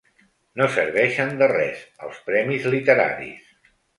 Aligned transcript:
No 0.61 0.67
serveixen 0.75 1.35
de 1.41 1.49
res, 1.51 1.85
els 2.07 2.19
premis 2.31 2.67
literaris. 2.77 3.55